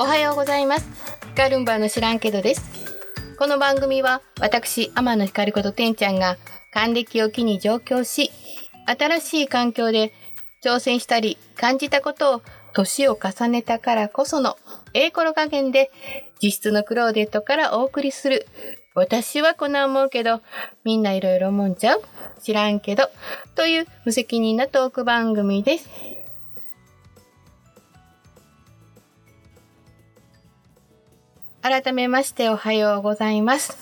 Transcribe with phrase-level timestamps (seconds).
[0.00, 0.88] おはようございます
[1.34, 2.62] ガルンバの知らんけどです
[3.38, 6.38] この番組は私天野光ことてんちゃんが
[6.72, 8.30] 還暦を機に上京し
[8.86, 10.14] 新しい環境で
[10.64, 12.42] 挑戦したり感じたことを
[12.72, 14.56] 年を重ねたからこその
[14.94, 15.90] ええ頃加減で
[16.42, 18.46] 実質のクローデットからお送りする
[18.94, 20.40] 私はこんな思うけど
[20.82, 22.02] みんないろいろ思うんちゃう
[22.42, 23.10] 知らんけど
[23.54, 25.90] という無責任なトーク番組です。
[31.62, 33.76] 改めましておはようございます。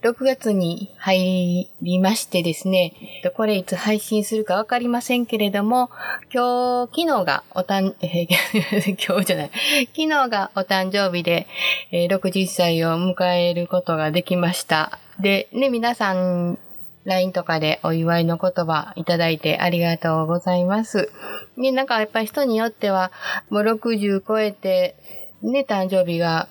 [0.00, 2.94] 6月に入りましてですね、
[3.36, 5.90] これいつ配信するかわかりませんけれども、
[6.32, 8.26] 今日、昨日がおたん、え
[9.06, 9.50] 今日じゃない、
[9.94, 11.46] 昨日がお誕生日で、
[11.90, 14.98] えー、60歳を迎えることができました。
[15.20, 16.58] で、ね、皆さん、
[17.04, 21.10] LINE とかでお祝いの言葉いただいてありがとうございます。
[21.58, 23.12] ね、なんかやっぱり人によっては、
[23.50, 24.96] もう60超えて、
[25.42, 26.48] ね、誕生日が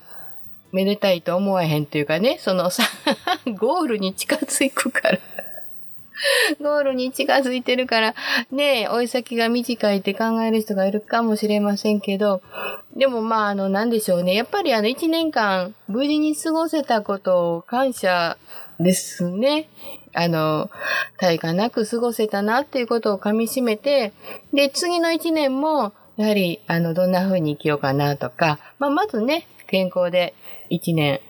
[0.72, 2.84] めでたいと思わへんというかね、そのさ、
[3.58, 5.20] ゴールに近づくから
[6.62, 8.16] ゴールに近づいてるから、
[8.52, 12.42] ねえ、追い先が短いって考える人がいるかもしれませんけど、
[12.96, 14.34] でもまあ、あの、なんでしょうね。
[14.34, 18.38] やっぱりあの、一年間、無事に過ごせたことを感謝
[18.80, 19.68] ですね。
[20.14, 20.70] あの、
[21.18, 24.14] 対価なく過ごせたなっていうことを噛み締めて、
[24.54, 30.34] で、次の一年も、やはり、あの、どんな風に生きようかなとか、まあ、まずね、健康で
[30.72, 31.22] 一年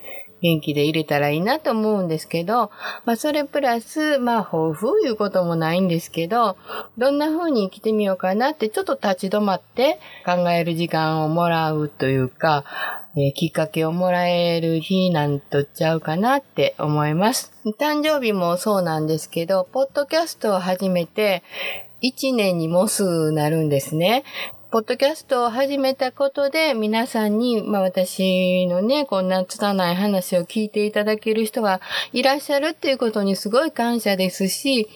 [0.42, 2.72] 元気で入れたらいいなと思うんですけど、
[3.06, 6.58] まあそれプラス、まあ抱負いうこともないんですけど、
[6.97, 12.66] どんな風に生きてみようかなってちょっと立ち止まって考える時間をもらうというか、
[13.16, 17.53] えー、きっかけをもらえる日なんとちゃうかなって思います。
[17.80, 21.44] 誕生日もそうなんですけど、ポッドキャストを始めて
[22.02, 24.23] 1年にもすなるんですね。
[24.72, 31.81] ポッドキャストを始めたことで、皆さんに、まあ私のね、こんな拙い話を聞いていただける人が
[32.13, 34.88] いらっしゃるっていうことにすごい感謝ですし、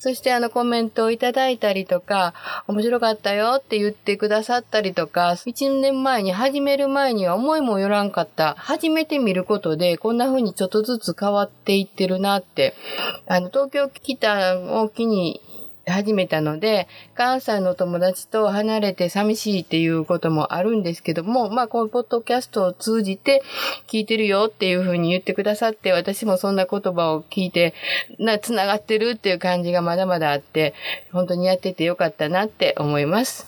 [0.00, 2.34] そしてあのコメントをいただいたりとか、
[2.66, 8.56] 面白かったよって言ってくださったりとか、1年前に始める前には思いもよらんかった。
[8.58, 12.74] 始めてみることで、こんな風にちょっとずつ変わっていってるなって、
[13.28, 15.40] あの、東京来たを機に、
[15.90, 23.42] 始めたので、関西の友達と離れて寂しいっていうこともあるんですけども、まあ、このポッドキャストを通じて
[23.88, 27.74] 聞いてるよっていうふうに言ってくださって、私もそんな言葉を聞いて、
[28.18, 30.74] な、繋がってるっていう感じがまだまだあって、
[31.12, 33.46] 本当にやっててよかったなって思います。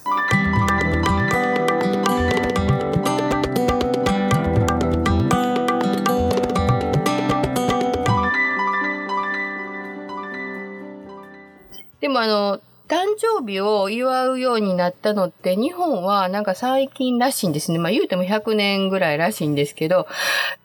[12.22, 17.78] あの、誕生日を祝うようになったのって、日本はなんか最近らしいんですね。
[17.78, 20.06] まあ言うても100年ぐらいらしいんですけど、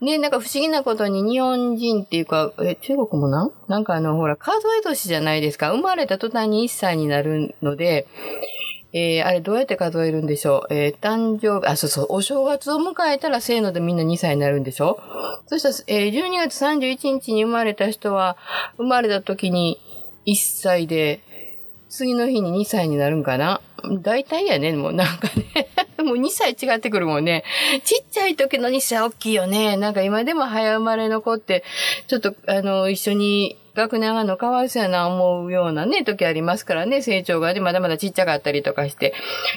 [0.02, 3.52] ね、なんか不思議なことに日本人っていうか、え、中国もなん？
[3.70, 5.72] なんかあの、ほら、数え年じゃないですか。
[5.72, 8.08] 生まれた途端に1歳になるので、
[8.94, 10.74] えー、あれどうやって数えるんでしょう？
[10.74, 15.00] えー、誕生日、あ、そうそう、お正月を迎えたらせーのでみんな2歳になるんでしょ？
[15.48, 18.36] そしたら、えー、12月31日に生まれた人は、
[18.78, 19.80] 生まれた時に
[20.26, 21.22] 1歳で、
[21.90, 23.62] 次の日に2歳になるんかな？
[24.02, 25.68] 大体やね、もうなんかね
[26.04, 27.44] もう2歳違ってくるもんね。
[27.84, 29.78] ちっちゃい時の2歳大きいよね。
[29.78, 31.64] なんか今でも早生まれの子って、
[32.08, 37.54] ちょっとあの、一緒に学年上がるのかわいそうやな思うようなね、時ありますからね、成長が。
[37.54, 39.14] ね、まだまだちっちゃかったりとかして。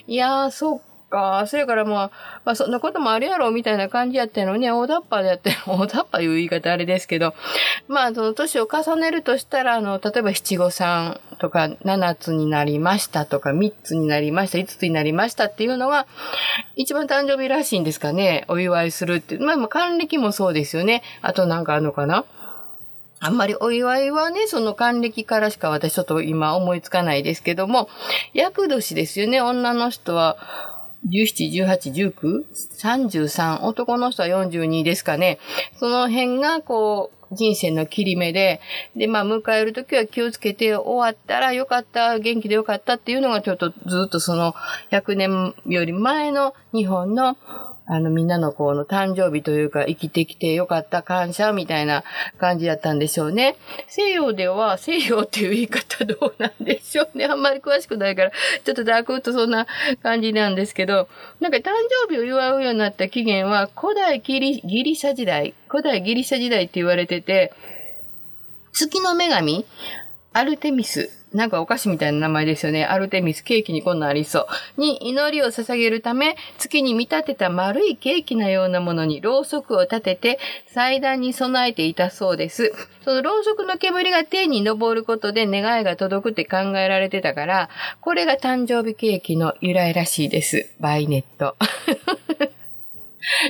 [0.06, 0.80] いやー、そっ
[1.10, 1.44] か。
[1.46, 2.10] それからまあ、
[2.46, 7.34] まあそんなこともあるやろ、みたいな感じやったのね、大雑把でやって、 大雑把いう言い方あれですけど、
[7.88, 16.06] まあ、その年を重ねるとしたら、あの、例えば七五三とか、七つになりましたとか、三つになりました、五つになりましたっていうのは、
[16.76, 19.36] 一番誕生日らしいんですかね、お祝いするって。
[19.38, 21.02] まあ、還暦もそうですよね。
[21.20, 22.24] あとなんかあるのかな
[23.22, 27.90] あんまりお祝いはね、その還暦からしか私ちょっと今思いつかないですけども、
[28.32, 30.38] 厄年ですよね、女の人は。
[31.08, 32.44] 17、18、19、
[32.78, 35.38] 33、男の人は42ですかね。
[35.78, 38.60] その辺が、こう、人生の切り目で、
[38.96, 44.54] で、まあ、迎えるときは気をつけて終わったらよかった、元気でよかったっていうのがちょっとずっとその
[44.90, 47.36] 100年より前の日本の
[47.92, 52.04] あの、みんなのこの誕生日というか、生きてきてよかった感謝みたいな
[52.38, 53.56] 感じだったんでしょうね。
[53.88, 57.24] 西洋では、 西洋っていう言い方どうなんでしょうね。
[57.24, 59.66] あんまり詳しくないから、ちょっとダークウッドそんな
[60.04, 61.08] 感じなんですけど、
[61.40, 61.72] なんか誕
[62.06, 67.52] 生日を祝うようになった起源は、古代ギリギリシャ時代、古代ギリシャ時代って言われてて、
[68.72, 69.66] 月の女神、
[70.32, 72.84] アルテミスなんかお菓子みたいな名前ですよね。
[72.84, 74.80] アルテミスケーキにこんなありそう。
[74.80, 82.72] に祈りを捧げるため、月に見立てた丸いケーキのようなものにろうそくを立てて祭壇に備えていたそうです。
[83.04, 90.68] そのろうそくの煙が天に昇ることで願いが届くって考えられてたから、これが誕生日ケーキの由来らしいです。
[90.80, 91.56] バイネット。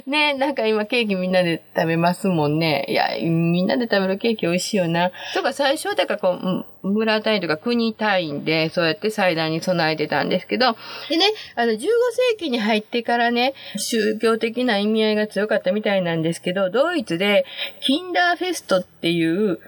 [0.06, 2.86] ねなんか今ケーキみんなで食べますもんね。
[2.88, 5.10] いや、みんなで食べるケーキ美味しいよな。
[5.34, 6.38] とか最初はだからこ
[6.82, 10.76] う、村単位とか国単位でそうやって祭壇に備えてたんですけど、
[11.08, 17.44] でね、あの15世紀に入ってからね、宗教的な意味合いが強かったみたいなんですけど、ドイツで
[17.80, 19.58] キンダーフェストっていう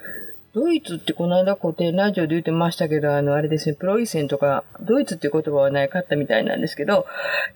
[0.54, 7.06] ドイツってこの間古典ラジオで言ってましたけど、あの、あれですね、プロイセンとか、ドイツっていう言葉はないかったみたいなんですけど、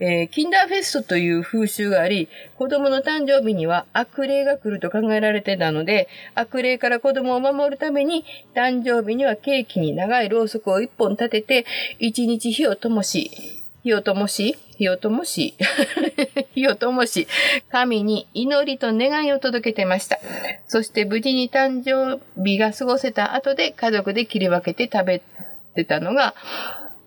[0.01, 11.67] えー、キンダーフェストという風習があり、子供の誕生日には悪霊が来ると考えられてたので、悪霊から子供を守るために、誕生日にはケーキに長いろうそくを一本立てて、
[11.99, 15.55] 一日火を灯し、火を灯し、火を灯し、
[16.57, 17.29] 火を灯し、
[17.71, 20.19] 神に祈りと願いを届けてました。
[20.67, 25.23] そして無事に誕生日が過ごせた後で家族で切り分けて食べ
[25.77, 26.35] てたのが、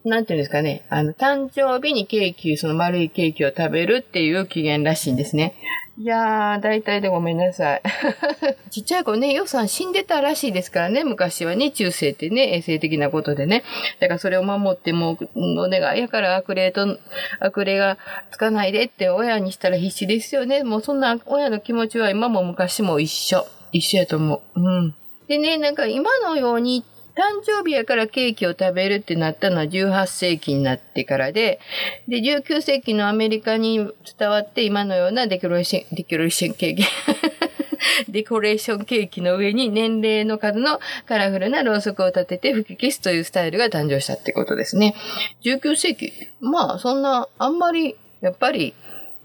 [0.06, 5.56] なんていうんですかね、あの、誕生日にケーキ、その丸いケーキを食べるっていう起源らしいんですね。
[6.02, 7.82] いやー、大体でごめんなさい。
[8.72, 13.64] ちっちゃい子ね、予算死んでたらしいですからね、昔はね、中世ってね、衛生的なことでね。
[14.00, 16.98] だからそれを守っても、お願いやから悪霊と、
[17.42, 17.98] 悪霊が
[18.32, 20.64] つかないでって親にしたら必死ですよね。
[20.64, 23.46] もうそんな親の気持ちは今も昔も一緒。
[23.74, 24.60] 一緒やと思う。
[24.62, 24.96] うん。
[25.28, 26.86] でね、なんか今のように
[27.20, 31.60] 誕生日やからケーキを食べるってなったのは18世紀になってからで、
[32.08, 36.84] で、19世紀のアメリカに伝わって今のようなデコレーション、デコレーションケーキ。
[38.08, 44.96] デコレーションケーキの上に年齢の数のカラフルなろうそくを立てて吹き消すというスタイルが誕生したってことですね。
[45.44, 46.14] 19世紀。
[46.40, 48.74] まあ、そんな、あんまり、やっぱり、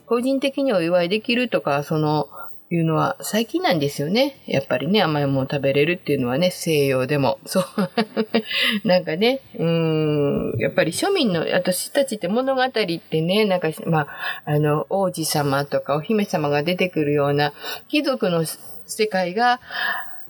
[0.07, 2.29] 個人的にお祝いできるとか、その、
[2.75, 4.43] いうのは最近なんですよね。
[4.47, 7.39] やっぱりね、甘いもの食べれるっていうのはね、西洋でも。
[7.47, 7.65] そう。
[8.87, 14.09] なんかね、うん、やっぱり庶民の、私たちって物語ってね、なんか、まあ、
[14.45, 17.53] あの、王子様とかお姫様が出てくるような
[17.89, 18.45] 貴族の
[18.87, 19.61] 世界が、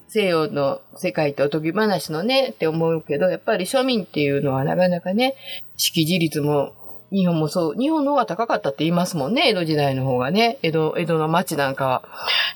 [0.08, 5.34] 西洋の世界とおとぎ話のね、って思うけど、やっぱり庶民っていうのはなかなかね、
[5.76, 6.72] 識字率も
[7.14, 12.02] 日本もそう、日本の方が高かったって言いますもんね、江戸時代の方がね、江戸、江戸の町なんかは。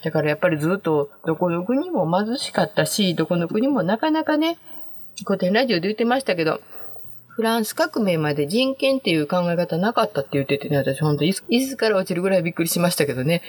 [0.02, 4.58] だからやっぱりずっと、どこの国も貧しかったし、どこの国もなかなかね、
[5.24, 6.60] 古典ラジオで言ってましたけど、
[7.28, 13.42] フランス革命まで人権っていう考え方なかったって言っててね、私本当椅子から落ちるぐらいびっくりしましたけどね。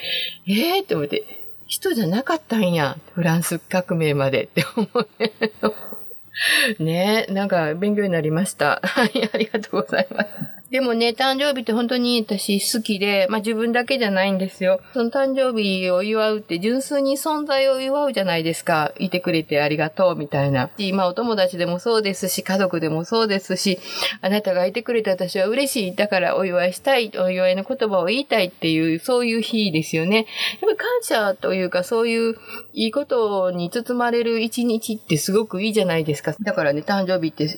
[0.48, 1.24] ええー、って思って、
[1.66, 5.08] 人じゃなかったんや、フランス革命までって思う
[6.84, 7.26] ね。
[7.26, 8.80] ねなんか勉強になりました。
[8.86, 10.59] はい、ありがとうございます。
[10.72, 14.80] でもね、誕生日って本当に私好きで、まあ自分だけじゃないんですよ。
[14.94, 18.92] その誕生日を祝うって純粋に存在を祝うじゃないですか。
[19.00, 20.70] いてくれてありがとうみたいな。
[20.78, 23.80] 今お友達でもそうですし、家族でもそうですし、
[24.22, 25.96] あなたがいてくれて私は嬉しい。
[25.96, 27.12] だからお祝いしたい。
[27.18, 30.28] お祝いの言葉を言いたいっていう、そういう日ですよね。
[30.62, 32.36] やっぱ感謝というかそういう
[32.74, 36.36] いいことに包まれる一日ってすごくいいじゃないですか。
[36.42, 37.54] だからね、誕生日って好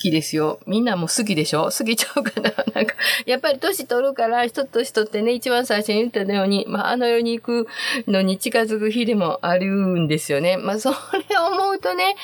[0.00, 0.60] きですよ。
[0.66, 1.64] みんなも好きでしょ？
[1.64, 2.53] 好きちゃうかな？
[2.74, 2.94] なんか、
[3.26, 7.66] やっぱり年取るから、人と人ってね、一番最初に言ったように、まあ、あの世に行く
[8.06, 10.56] のに近づく日でもあるんですよね。
[10.56, 12.16] まあ、それ思うとね、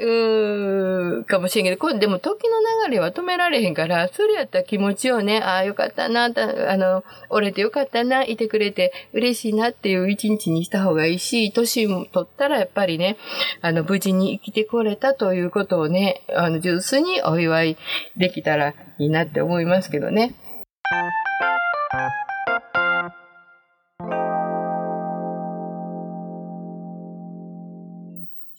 [0.00, 13.16] うーん、かもしれんけど、これでも時の流れは止められへんから、それやったら気持ちをね、ああ、よかったな、あの、折れてよかったな、いてくれて嬉しいなっていう一日にした方がいいし、年も取ったらやっぱりね、
[13.60, 17.76] あの、無事に生きてこれたということをね、あの、純粋にお祝い
[18.16, 20.34] できたらいいなって思いますけどね。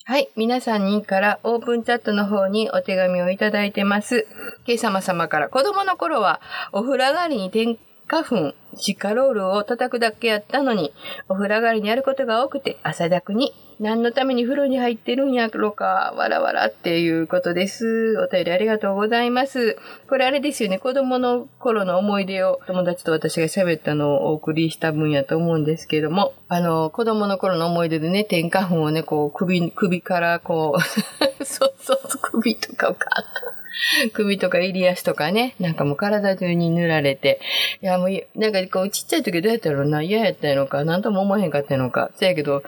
[0.08, 0.28] はい。
[0.36, 4.24] 皆さんにからオープンチャットの方にお手紙をいただいてます。
[4.64, 10.92] ケイ様様から子供の頃はお風呂上がりに天花粉、シカロールを叩くだけやったのに、
[11.28, 18.16] お風呂上がりにやることが多くて、朝だくに何のために風呂に入ってるんやろか、わらわらっていうことです。
[18.18, 19.76] お便りありがとうございます。
[20.08, 30.80] これあれですよね、子供の頃の思い出を友達と私が喋ったのをお送りした分やと思うんですけども、あの、子供の頃の思い出でね、天花粉をね、こう、首、首からこう
[31.44, 33.65] そうそう、首とかをカッと。
[34.12, 37.40] 首とか襟足とかね、なんかもう体中に塗られて、
[37.82, 42.10] いやもう、なんかこうちっちゃい時どうやったろな、嫌やったのか、なんとも思えへんかったのか。
[42.16, 42.62] そやけど、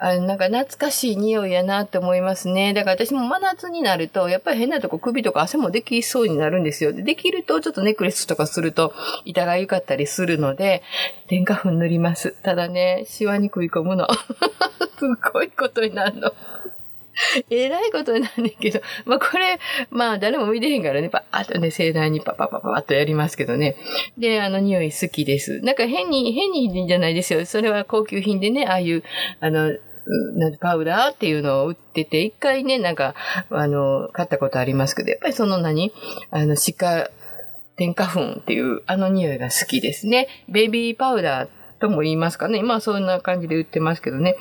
[0.00, 2.72] あのなんか懐かしい匂いやなって思いますね。
[2.72, 6.92] だから私も真夏になると、やっぱり変なとこ首とか汗もできそうになるんですよ。
[6.92, 8.92] できるとちょっとネックレスとかすると
[9.24, 10.82] 痛がゆかったりするので、
[11.28, 12.34] 電化粉塗ります。
[12.42, 14.08] ただね、シワに食い込むの。
[14.98, 16.32] すごいことになるの。
[17.50, 19.58] えらいことなんねんけど、まあこれ、
[19.90, 23.76] まあ誰も見てへんからね、パーッとね、盛大にパパパパッとやりますけどね。
[24.16, 25.60] で、あの匂い好きです。
[25.60, 27.44] なんか変に、変にじゃないですよ。
[27.46, 29.02] それは高級品でね、ああいう、
[29.40, 29.72] あの、
[30.36, 33.14] なんパウダーっていうのを売ってて、一回ね、なんか、
[33.50, 35.92] あの、買ったことありますけど、やっぱりその何
[36.30, 37.10] あの、鹿、
[37.78, 40.26] 添加粉っていうあの匂いが好きですね。
[40.48, 41.48] ベビーパウダー
[41.78, 42.62] とも言いますかね。
[42.62, 44.36] まあそんな感じで売ってますけどね。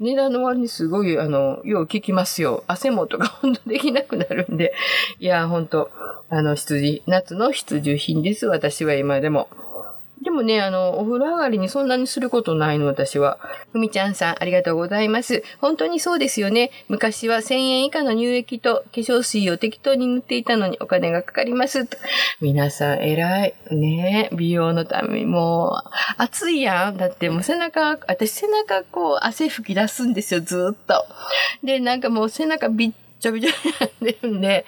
[0.00, 2.64] 値段の割にすごい、あの、よう効きますよ。
[2.66, 4.72] 汗もとかほんとできなくなるんで。
[5.18, 5.90] いや、ほんと、
[6.28, 8.46] あの、羊、夏の必需品です。
[8.46, 9.48] 私は今でも。
[10.22, 13.38] でもね、あの、お風呂上がりにそんなにすることないの、私は。
[13.72, 15.42] ふみちゃんさん、ありがとうございます。
[15.60, 16.70] 本当にそうですよね。
[16.88, 21.88] 昔は1000円以下の乳液と化粧水を適当に塗っていたのにお金がかかります。
[22.42, 23.54] 皆さん、偉い。
[23.70, 26.98] ね美容のため、もう、暑いやん。
[26.98, 31.06] だってもう背中、私背中こう汗吹き出すんですよ、ずっと。
[31.64, 34.64] で、なんかもう背中びっちょびちょになってるんで、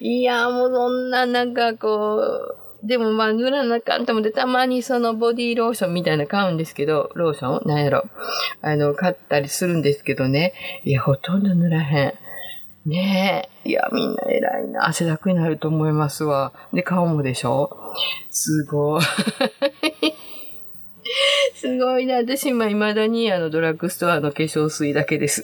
[0.00, 7.68] いや、もうそんななんかこう、でもまあ塗らなあかんと思って、たまにそのボディーローションみたいな買うんですけど、ローション？
[7.68, 8.04] なんやろ？
[8.60, 10.52] あの、買ったりするんですけどね。
[10.84, 12.14] いや、ほとんど塗らへん。
[12.90, 13.68] ねえ。
[13.70, 14.86] いや、みんな偉いな。
[14.86, 16.52] 汗だくになると思いますわ。
[16.74, 17.70] で、顔もでしょ？
[18.30, 19.02] すごい。
[21.56, 22.16] すごいな。
[22.16, 25.42] 私、今、未だにあの、ドラッグストアの化粧水だけです。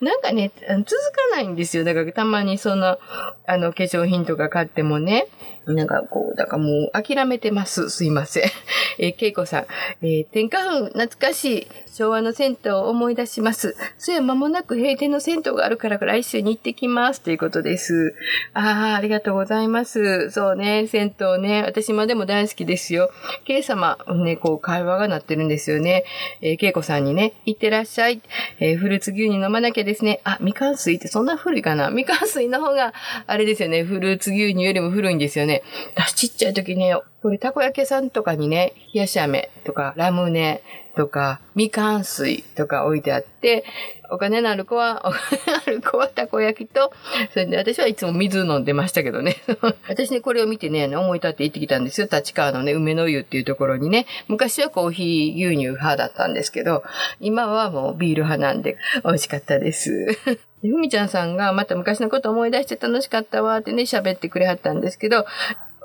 [0.00, 0.86] なんかね、続か
[1.32, 1.84] ないんですよ。
[1.84, 2.98] だからたまにその、
[3.46, 5.28] あの、化粧品とか買ってもね、
[5.66, 7.90] なんかこう、だからもう諦めてます。
[7.90, 8.44] すいません。
[8.98, 9.66] えー、けいこさん、
[10.02, 13.76] えー、天下粉懐かしい昭和の銭湯を思い出します。
[13.98, 17.20] そや間もなく閉店の銭湯があるから来週に行ってきます。
[17.20, 18.14] ということです。
[18.54, 20.30] ああ、ありがとうございます。
[20.30, 21.62] そうね、銭湯ね。
[21.62, 23.10] 私もでも大好きですよ。
[23.44, 26.04] けい様、ね、こう会話がなってるんですよね。
[26.40, 28.22] えー、けいこさんにね、行ってらっしゃい。
[28.60, 30.20] えー、フルーツ牛乳飲まなきゃですね。
[30.24, 31.90] あ、みかん水ってそんな古いかな？
[31.90, 32.94] みかん水の方が、
[33.26, 33.82] あれですよね。
[33.82, 35.62] フルーツ牛乳よりも古いんですよね。
[35.96, 40.62] 私ちっちゃい時ね、これたこ焼き屋さんとかにね、冷やし飴とかラムネ
[40.96, 43.64] とかみかん水とか置いてあって、
[44.10, 46.92] お金のある子は、お金のある子はたこ焼きと、
[47.32, 49.36] それで私はいつも水飲んでましたけどね。
[49.88, 52.08] 私ね、これを見てね、思い立って行ってきたんですよ。
[52.10, 54.06] 立川のね、梅の湯っていうところにね。
[54.26, 56.82] 昔はコーヒー牛乳派だったんですけど、
[57.20, 60.18] 今はもうビール派なんで美味しかったです。
[60.62, 65.24] ふみちゃんさんがまた昔のこと思い出して楽しかったわってね、喋ってくれはったんですけど、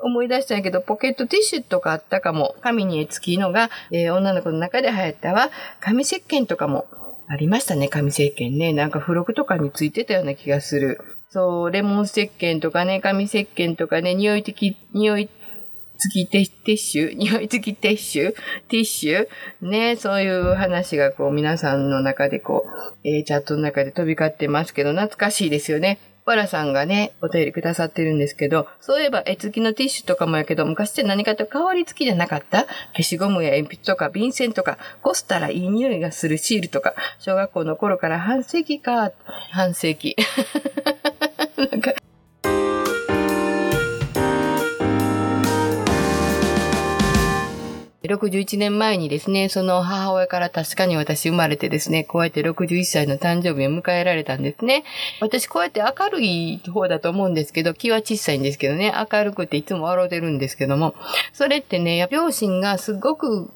[0.06, 2.54] 思い出したんやけど、ポケットティッシュとかあったかも。
[2.62, 5.50] 紙につきのが、えー、女の子の中で流行ったわ。
[5.80, 6.86] 紙石鹸とかも
[7.28, 8.72] ありましたね、紙石鹸ね。
[8.72, 11.00] なんか付録とかについてたような気がする。
[11.30, 15.28] そう、レモン石鹸とかね、紙石鹸とかね、匂い的、匂い
[15.98, 18.34] 付きティッシュ 匂い付きティッシュ
[18.68, 19.28] ティッシュ？
[19.60, 25.98] ね、そういう話がこう皆さんの中でこう、えー、チャットの中で飛び交ってますけど、懐かしいですよね。
[26.26, 32.66] わらさんがね、お便りくださってるんですけど、そういえば絵付きのティッシュとかもやけど、昔って何かと香り付きじゃなかった？
[32.94, 39.12] 消しゴムや鉛筆とか便箋とか、こすったらいい匂いがするシールとか、小学校の頃から半世紀か、
[39.52, 40.16] 半世紀。
[48.06, 54.84] 61年前にですね、その母親から確かに私生まれてですね、こうやって61歳の誕生日を迎えられたんですね。
[55.20, 60.94] 私こうやって明るい方だと思うんですけど、気は小さいんですけどね、明るくていつも笑うてるんですけども、
[61.32, 63.50] それってね、両親がすごく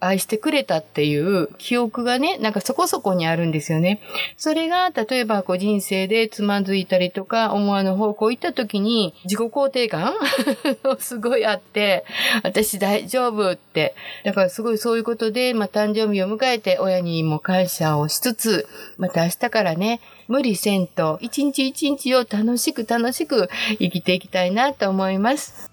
[0.00, 4.00] 愛してくれたっていう記憶がね、なんかそこそこにあるんですよね。
[4.36, 10.14] それが、例えばこう人生でつまずいたりとか、思わぬ方向行った時に自己肯定感
[10.98, 12.04] すごいあって、
[12.42, 13.94] 私大丈夫って。
[14.24, 18.66] だからすごいそういうことで、まあ誕生日を迎えて親にも感謝をしつつ、
[18.96, 25.69] また明日からね、無理せんと、一日一日を楽しく楽しく生きていきたいなと思います。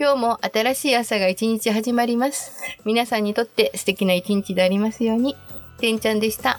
[0.00, 2.58] 今日も新しい朝が一日始まります。
[2.86, 5.36] 皆さんにとって素敵な一日でありますように。
[5.76, 6.58] てんちゃんでした。